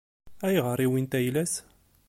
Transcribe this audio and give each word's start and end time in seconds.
Ayɣer 0.47 0.79
i 0.79 0.87
wwint 0.89 1.17
ayla-s? 1.19 1.53